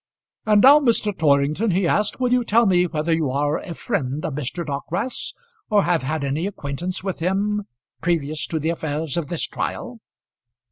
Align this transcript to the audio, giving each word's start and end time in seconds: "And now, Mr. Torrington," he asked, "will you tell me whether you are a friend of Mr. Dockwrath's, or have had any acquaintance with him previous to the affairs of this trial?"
"And 0.47 0.63
now, 0.63 0.79
Mr. 0.79 1.15
Torrington," 1.15 1.69
he 1.69 1.87
asked, 1.87 2.19
"will 2.19 2.33
you 2.33 2.43
tell 2.43 2.65
me 2.65 2.87
whether 2.87 3.13
you 3.13 3.29
are 3.29 3.59
a 3.59 3.75
friend 3.75 4.25
of 4.25 4.33
Mr. 4.33 4.65
Dockwrath's, 4.65 5.35
or 5.69 5.83
have 5.83 6.01
had 6.01 6.23
any 6.23 6.47
acquaintance 6.47 7.03
with 7.03 7.19
him 7.19 7.65
previous 8.01 8.47
to 8.47 8.57
the 8.57 8.69
affairs 8.69 9.15
of 9.15 9.27
this 9.27 9.43
trial?" 9.45 9.99